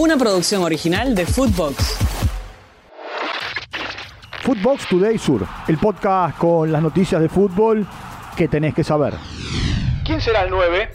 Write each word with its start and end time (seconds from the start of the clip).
una 0.00 0.16
producción 0.16 0.62
original 0.62 1.14
de 1.14 1.26
Footbox. 1.26 1.98
Footbox 4.42 4.88
Today 4.88 5.18
Sur, 5.18 5.46
el 5.68 5.76
podcast 5.76 6.38
con 6.38 6.72
las 6.72 6.82
noticias 6.82 7.20
de 7.20 7.28
fútbol 7.28 7.86
que 8.34 8.48
tenés 8.48 8.74
que 8.74 8.82
saber. 8.82 9.12
¿Quién 10.06 10.22
será 10.22 10.44
el 10.44 10.50
9? 10.50 10.88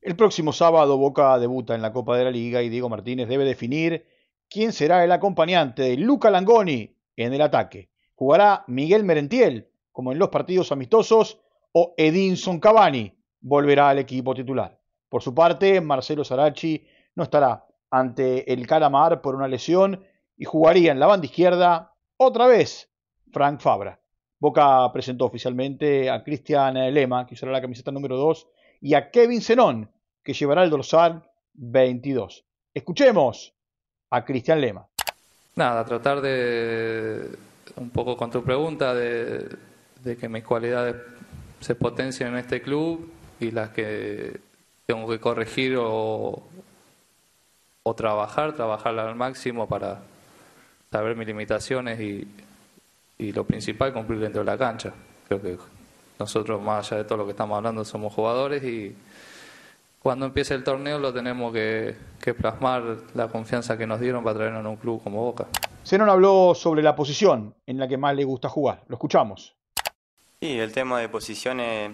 El 0.00 0.14
próximo 0.14 0.52
sábado 0.52 0.96
Boca 0.96 1.36
debuta 1.40 1.74
en 1.74 1.82
la 1.82 1.92
Copa 1.92 2.16
de 2.16 2.22
la 2.22 2.30
Liga 2.30 2.62
y 2.62 2.68
Diego 2.68 2.88
Martínez 2.88 3.26
debe 3.26 3.44
definir 3.44 4.06
quién 4.48 4.72
será 4.72 5.02
el 5.02 5.10
acompañante 5.10 5.82
de 5.82 5.96
Luca 5.96 6.30
Langoni 6.30 6.96
en 7.16 7.34
el 7.34 7.40
ataque. 7.40 7.90
¿Jugará 8.14 8.62
Miguel 8.68 9.02
Merentiel 9.02 9.72
como 9.90 10.12
en 10.12 10.20
los 10.20 10.28
partidos 10.28 10.70
amistosos 10.70 11.40
o 11.72 11.94
Edinson 11.96 12.60
Cavani 12.60 13.12
volverá 13.40 13.88
al 13.88 13.98
equipo 13.98 14.34
titular? 14.34 14.78
Por 15.08 15.20
su 15.20 15.34
parte, 15.34 15.80
Marcelo 15.80 16.22
Sarachi 16.22 16.86
no 17.16 17.24
estará 17.24 17.64
ante 17.94 18.52
el 18.52 18.66
Calamar 18.66 19.20
por 19.20 19.36
una 19.36 19.46
lesión 19.46 20.04
y 20.36 20.44
jugaría 20.44 20.90
en 20.90 20.98
la 20.98 21.06
banda 21.06 21.26
izquierda 21.26 21.94
otra 22.16 22.48
vez 22.48 22.90
Frank 23.32 23.60
Fabra. 23.60 24.00
Boca 24.40 24.90
presentó 24.92 25.26
oficialmente 25.26 26.10
a 26.10 26.24
Cristian 26.24 26.74
Lema, 26.92 27.24
que 27.24 27.34
usará 27.34 27.52
la 27.52 27.60
camiseta 27.60 27.92
número 27.92 28.16
2, 28.16 28.48
y 28.80 28.94
a 28.94 29.10
Kevin 29.12 29.40
Zenón, 29.40 29.90
que 30.24 30.32
llevará 30.32 30.64
el 30.64 30.70
dorsal 30.70 31.22
22. 31.54 32.44
Escuchemos 32.74 33.54
a 34.10 34.24
Cristian 34.24 34.60
Lema. 34.60 34.86
Nada, 35.54 35.84
tratar 35.84 36.20
de, 36.20 37.30
un 37.76 37.90
poco 37.90 38.16
con 38.16 38.30
tu 38.30 38.42
pregunta, 38.42 38.92
de, 38.92 39.56
que 40.20 40.28
mis 40.28 40.42
cualidades 40.42 40.96
se 41.60 41.76
potencien 41.76 42.30
en 42.30 42.38
este 42.38 42.60
club 42.60 43.08
y 43.38 43.52
las 43.52 43.70
que 43.70 44.40
tengo 44.84 45.08
que 45.08 45.20
corregir 45.20 45.76
o, 45.78 46.42
o 47.84 47.94
trabajar, 47.94 48.54
trabajarla 48.54 49.08
al 49.08 49.14
máximo 49.14 49.68
para 49.68 50.00
saber 50.90 51.16
mis 51.16 51.28
limitaciones 51.28 52.00
y, 52.00 52.26
y 53.18 53.32
lo 53.32 53.44
principal, 53.44 53.92
cumplir 53.92 54.18
dentro 54.18 54.40
de 54.40 54.46
la 54.46 54.58
cancha. 54.58 54.92
Creo 55.28 55.40
que 55.40 55.56
nosotros, 56.18 56.60
más 56.60 56.90
allá 56.90 57.02
de 57.02 57.08
todo 57.08 57.18
lo 57.18 57.24
que 57.24 57.30
estamos 57.30 57.56
hablando, 57.56 57.84
somos 57.84 58.12
jugadores 58.12 58.64
y 58.64 58.96
cuando 60.04 60.26
empiece 60.26 60.52
el 60.52 60.62
torneo 60.62 60.98
lo 60.98 61.14
tenemos 61.14 61.50
que, 61.50 61.96
plasmar 62.38 62.82
la 63.14 63.28
confianza 63.28 63.78
que 63.78 63.86
nos 63.86 64.00
dieron 64.00 64.22
para 64.22 64.36
traernos 64.36 64.64
a 64.64 64.68
un 64.68 64.76
club 64.76 65.02
como 65.02 65.24
Boca. 65.24 65.46
Zenón 65.82 66.10
habló 66.10 66.54
sobre 66.54 66.82
la 66.82 66.94
posición 66.94 67.54
en 67.66 67.78
la 67.78 67.88
que 67.88 67.96
más 67.96 68.14
le 68.14 68.24
gusta 68.24 68.50
jugar. 68.50 68.82
Lo 68.88 68.96
escuchamos. 68.96 69.54
Sí, 70.40 70.58
el 70.58 70.72
tema 70.72 71.00
de 71.00 71.08
posiciones, 71.08 71.90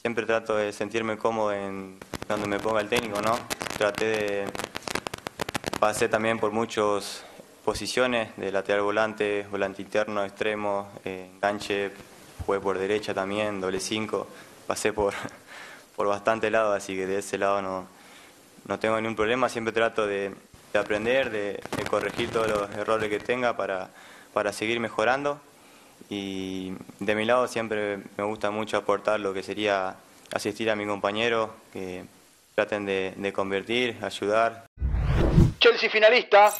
siempre 0.00 0.24
trato 0.24 0.54
de 0.54 0.72
sentirme 0.72 1.18
cómodo 1.18 1.52
en 1.52 1.98
cuando 2.28 2.46
me 2.46 2.60
ponga 2.60 2.80
el 2.80 2.88
técnico, 2.88 3.20
¿no? 3.20 3.36
Traté 3.76 4.04
de... 4.04 4.44
Pasé 5.80 6.08
también 6.08 6.40
por 6.40 6.50
muchos 6.50 7.22
posiciones 7.64 8.36
de 8.36 8.50
lateral 8.50 8.82
volante, 8.82 9.46
volante 9.48 9.80
interno, 9.80 10.24
extremo, 10.24 10.88
eh, 11.04 11.30
enganche, 11.32 11.92
jugué 12.44 12.58
por 12.58 12.76
derecha 12.76 13.14
también, 13.14 13.60
doble 13.60 13.78
cinco, 13.78 14.26
pasé 14.66 14.92
por, 14.92 15.14
por 15.96 16.08
bastante 16.08 16.50
lado, 16.50 16.72
así 16.72 16.96
que 16.96 17.06
de 17.06 17.18
ese 17.20 17.38
lado 17.38 17.62
no, 17.62 17.86
no 18.66 18.80
tengo 18.80 18.96
ningún 19.00 19.14
problema, 19.14 19.48
siempre 19.48 19.72
trato 19.72 20.04
de, 20.04 20.34
aprender, 20.74 21.30
de, 21.30 21.60
corregir 21.88 22.30
todos 22.30 22.48
los 22.48 22.70
errores 22.72 23.08
que 23.08 23.20
tenga 23.20 23.56
para, 23.56 23.88
para 24.34 24.52
seguir 24.52 24.80
mejorando 24.80 25.40
y 26.10 26.72
de 26.98 27.14
mi 27.14 27.24
lado 27.24 27.46
siempre 27.46 27.98
me 28.16 28.24
gusta 28.24 28.50
mucho 28.50 28.78
aportar 28.78 29.20
lo 29.20 29.32
que 29.32 29.44
sería 29.44 29.94
asistir 30.32 30.70
a 30.70 30.76
mi 30.76 30.86
compañero, 30.86 31.54
que 31.72 32.04
traten 32.56 32.84
de, 32.84 33.14
de 33.16 33.32
convertir, 33.32 33.96
ayudar. 34.02 34.67
Chelsea 35.58 35.90
finalista 35.90 36.52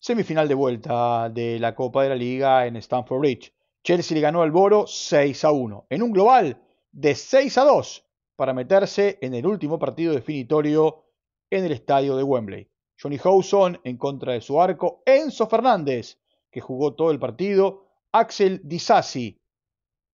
semifinal 0.00 0.46
de 0.46 0.54
vuelta 0.54 1.30
de 1.30 1.58
la 1.58 1.74
Copa 1.74 2.02
de 2.02 2.10
la 2.10 2.14
Liga 2.14 2.66
en 2.66 2.76
Stamford 2.76 3.20
Bridge. 3.20 3.54
Chelsea 3.82 4.14
le 4.14 4.20
ganó 4.20 4.42
al 4.42 4.50
Boro 4.50 4.86
6 4.86 5.44
a 5.44 5.50
1, 5.50 5.86
en 5.88 6.02
un 6.02 6.12
global 6.12 6.60
de 6.92 7.14
6 7.14 7.56
a 7.56 7.64
2 7.64 8.04
para 8.36 8.52
meterse 8.52 9.18
en 9.22 9.32
el 9.32 9.46
último 9.46 9.78
partido 9.78 10.12
definitorio 10.12 11.06
en 11.48 11.64
el 11.64 11.72
estadio 11.72 12.16
de 12.16 12.22
Wembley. 12.22 12.68
Johnny 13.00 13.18
Howson 13.22 13.80
en 13.82 13.96
contra 13.96 14.34
de 14.34 14.42
su 14.42 14.60
arco, 14.60 15.02
Enzo 15.06 15.46
Fernández, 15.46 16.18
que 16.50 16.60
jugó 16.60 16.92
todo 16.92 17.10
el 17.10 17.18
partido, 17.18 17.86
Axel 18.12 18.60
Disasi, 18.62 19.40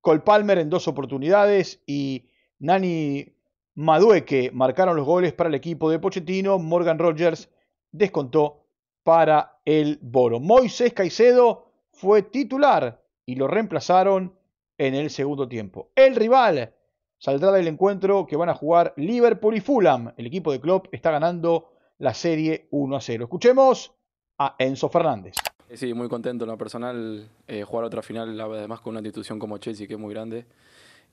Cole 0.00 0.20
Palmer 0.20 0.58
en 0.58 0.70
dos 0.70 0.86
oportunidades 0.86 1.82
y 1.84 2.28
Nani 2.60 3.34
Madueque 3.74 4.52
marcaron 4.52 4.94
los 4.94 5.04
goles 5.04 5.32
para 5.32 5.48
el 5.48 5.56
equipo 5.56 5.90
de 5.90 5.98
Pochettino. 5.98 6.60
Morgan 6.60 7.00
Rogers 7.00 7.48
descontó 7.94 8.66
para 9.02 9.60
el 9.64 9.98
Boro. 10.02 10.40
Moisés 10.40 10.92
Caicedo 10.92 11.70
fue 11.92 12.22
titular 12.22 13.00
y 13.24 13.36
lo 13.36 13.46
reemplazaron 13.46 14.34
en 14.76 14.94
el 14.94 15.10
segundo 15.10 15.48
tiempo. 15.48 15.90
El 15.94 16.16
rival 16.16 16.74
saldrá 17.18 17.52
del 17.52 17.68
encuentro 17.68 18.26
que 18.26 18.36
van 18.36 18.48
a 18.48 18.54
jugar 18.54 18.92
Liverpool 18.96 19.56
y 19.56 19.60
Fulham. 19.60 20.12
El 20.16 20.26
equipo 20.26 20.50
de 20.50 20.60
Klopp 20.60 20.88
está 20.92 21.12
ganando 21.12 21.70
la 21.98 22.14
serie 22.14 22.66
1 22.70 22.96
a 22.96 23.00
0. 23.00 23.24
Escuchemos 23.24 23.92
a 24.38 24.56
Enzo 24.58 24.88
Fernández. 24.88 25.36
Sí, 25.72 25.94
muy 25.94 26.08
contento 26.08 26.44
en 26.44 26.50
lo 26.50 26.58
personal 26.58 27.28
eh, 27.46 27.62
jugar 27.62 27.84
otra 27.84 28.02
final, 28.02 28.38
además 28.40 28.80
con 28.80 28.90
una 28.90 29.00
institución 29.00 29.38
como 29.38 29.58
Chelsea 29.58 29.86
que 29.86 29.94
es 29.94 30.00
muy 30.00 30.12
grande. 30.12 30.46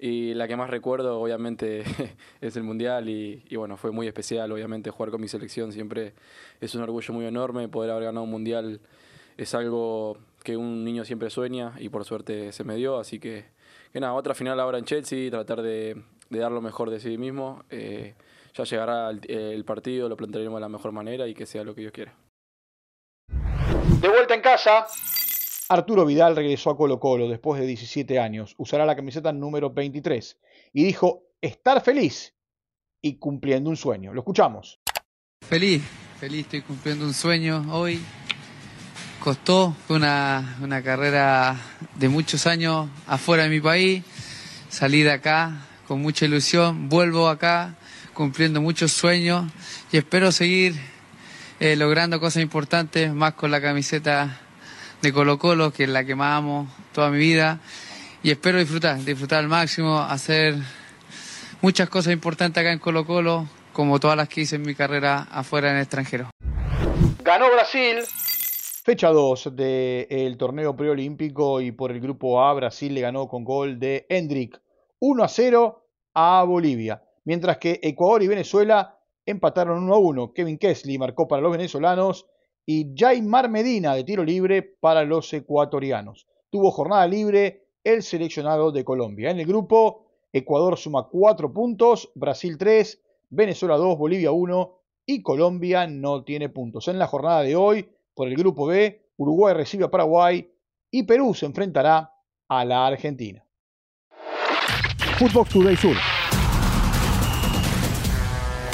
Y 0.04 0.34
la 0.34 0.48
que 0.48 0.56
más 0.56 0.72
recuerdo, 0.72 1.22
obviamente, 1.22 1.84
es 2.42 2.56
el 2.56 2.64
Mundial 2.64 3.08
y, 3.08 3.56
bueno, 3.56 3.78
fue 3.78 3.92
muy 3.92 4.08
especial, 4.08 4.52
obviamente, 4.52 4.90
jugar 4.90 5.12
con 5.12 5.22
mi 5.22 5.28
selección 5.28 5.72
siempre 5.72 6.16
es 6.60 6.74
un 6.74 6.82
orgullo 6.82 7.14
muy 7.14 7.28
enorme, 7.28 7.68
poder 7.68 7.92
haber 7.92 8.06
ganado 8.06 8.24
un 8.24 8.32
Mundial 8.32 8.82
es 9.38 9.54
algo 9.54 10.18
que 10.44 10.58
un 10.58 10.84
niño 10.84 11.06
siempre 11.06 11.30
sueña 11.30 11.76
y 11.78 11.90
por 11.90 12.04
suerte 12.04 12.52
se 12.52 12.64
me 12.64 12.76
dio, 12.78 12.98
así 12.98 13.20
que, 13.20 13.46
nada, 13.94 14.14
otra 14.14 14.34
final 14.34 14.60
ahora 14.60 14.80
en 14.80 14.86
Chelsea, 14.86 15.30
tratar 15.30 15.62
de, 15.62 16.02
dar 16.32 16.52
lo 16.52 16.62
mejor 16.62 16.90
de 16.90 17.00
sí 17.00 17.20
mismo, 17.20 17.64
eh, 17.70 18.16
ya 18.56 18.64
llegará 18.64 19.12
el, 19.12 19.22
el 19.30 19.64
partido, 19.66 20.10
lo 20.10 20.18
plantearemos 20.18 20.58
de 20.58 20.62
la 20.62 20.70
mejor 20.70 20.94
manera 20.94 21.28
y 21.28 21.36
que 21.36 21.46
sea 21.46 21.64
lo 21.64 21.76
que 21.76 21.82
Dios 21.82 21.94
quiera. 21.94 22.16
De 24.02 24.10
vuelta 24.10 24.34
en 24.34 24.42
casa, 24.42 24.88
Arturo 25.72 26.06
Vidal 26.06 26.36
regresó 26.36 26.70
a 26.70 26.76
Colo 26.76 27.00
Colo 27.00 27.30
después 27.30 27.62
de 27.62 27.66
17 27.66 28.20
años. 28.20 28.56
Usará 28.58 28.86
la 28.86 28.94
camiseta 28.94 29.32
número 29.32 29.70
23 29.70 30.38
y 30.74 30.84
dijo 30.84 31.24
estar 31.40 31.82
feliz 31.82 32.36
y 33.02 33.16
cumpliendo 33.16 33.70
un 33.70 33.78
sueño. 33.78 34.14
Lo 34.14 34.20
escuchamos. 34.20 34.82
Feliz, 35.40 35.82
feliz, 36.20 36.42
estoy 36.42 36.62
cumpliendo 36.64 37.06
un 37.06 37.14
sueño 37.14 37.66
hoy. 37.72 38.02
Costó 39.24 39.74
una, 39.88 40.58
una 40.62 40.84
carrera 40.84 41.56
de 41.96 42.10
muchos 42.10 42.48
años 42.48 42.90
afuera 43.08 43.44
de 43.44 43.50
mi 43.50 43.62
país. 43.62 44.04
Salí 44.68 45.04
de 45.04 45.12
acá 45.12 45.68
con 45.88 46.02
mucha 46.02 46.26
ilusión. 46.26 46.90
Vuelvo 46.90 47.30
acá 47.30 47.76
cumpliendo 48.14 48.60
muchos 48.60 48.92
sueños 48.92 49.50
y 49.90 49.96
espero 49.96 50.34
seguir 50.34 50.76
eh, 51.62 51.78
logrando 51.78 52.20
cosas 52.20 52.44
importantes 52.44 53.14
más 53.14 53.36
con 53.36 53.52
la 53.52 53.62
camiseta 53.62 54.42
de 55.02 55.12
Colo 55.12 55.40
Colo, 55.40 55.72
que 55.72 55.84
es 55.84 55.90
la 55.90 56.06
que 56.06 56.16
más 56.16 56.38
amo 56.38 56.68
toda 56.94 57.10
mi 57.10 57.18
vida. 57.18 57.60
Y 58.24 58.30
espero 58.30 58.60
disfrutar, 58.60 59.00
disfrutar 59.00 59.40
al 59.40 59.48
máximo, 59.48 60.00
hacer 60.00 60.56
muchas 61.62 61.90
cosas 61.90 62.14
importantes 62.14 62.62
acá 62.62 62.72
en 62.72 62.80
Colo 62.80 63.06
Colo, 63.06 63.48
como 63.74 64.00
todas 64.00 64.16
las 64.16 64.30
que 64.30 64.42
hice 64.42 64.58
en 64.58 64.62
mi 64.62 64.76
carrera 64.76 65.28
afuera 65.32 65.70
en 65.72 65.78
el 65.78 65.82
extranjero. 65.82 66.30
Ganó 67.24 67.52
Brasil. 67.52 67.98
Fecha 68.84 69.10
2 69.10 69.56
del 69.56 70.38
torneo 70.38 70.76
preolímpico 70.76 71.62
y 71.62 71.72
por 71.72 71.92
el 71.92 72.00
grupo 72.00 72.44
A 72.44 72.54
Brasil 72.54 72.94
le 72.96 73.02
ganó 73.02 73.28
con 73.28 73.44
gol 73.44 73.80
de 73.80 74.08
Hendrik 74.10 74.60
1 75.00 75.24
a 75.24 75.28
0 75.28 75.88
a 76.16 76.44
Bolivia. 76.44 77.04
Mientras 77.24 77.58
que 77.58 77.80
Ecuador 77.84 78.24
y 78.24 78.28
Venezuela 78.28 78.98
empataron 79.26 79.84
1 79.84 79.94
a 79.94 79.98
1. 80.00 80.34
Kevin 80.34 80.58
Kesley 80.58 80.98
marcó 80.98 81.28
para 81.28 81.44
los 81.44 81.52
venezolanos 81.52 82.26
y 82.66 82.94
Jaimar 82.96 83.50
Medina 83.50 83.96
de 83.96 84.04
tiro 84.04 84.24
libre 84.24 84.62
para 84.62 85.04
los 85.04 85.34
ecuatorianos. 85.34 86.28
Tuvo 86.50 86.72
jornada 86.72 87.08
libre 87.08 87.66
el 87.84 88.04
seleccionado 88.04 88.72
de 88.72 88.84
Colombia. 88.84 89.32
En 89.32 89.40
el 89.40 89.46
grupo, 89.46 90.06
Ecuador 90.32 90.78
suma 90.78 91.08
4 91.10 91.52
puntos, 91.52 92.12
Brasil 92.16 92.58
3, 92.58 93.02
Venezuela 93.30 93.78
2, 93.78 93.98
Bolivia 93.98 94.32
1 94.32 94.78
y 95.06 95.22
Colombia 95.22 95.88
no 95.88 96.24
tiene 96.24 96.50
puntos. 96.50 96.88
En 96.88 97.00
la 97.00 97.08
jornada 97.08 97.42
de 97.42 97.56
hoy, 97.56 97.90
por 98.14 98.28
el 98.28 98.36
grupo 98.36 98.68
B, 98.68 99.10
Uruguay 99.18 99.54
recibe 99.54 99.86
a 99.86 99.92
Paraguay 99.92 100.52
y 100.90 101.04
Perú 101.04 101.34
se 101.34 101.46
enfrentará 101.46 102.14
a 102.48 102.66
la 102.66 102.86
Argentina. 102.86 103.44
Footbox 105.18 105.50
Today 105.52 105.76
Sur. 105.76 105.96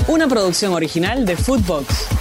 Una 0.07 0.28
producción 0.28 0.74
original 0.74 1.25
de 1.25 1.36
Footbox. 1.36 2.17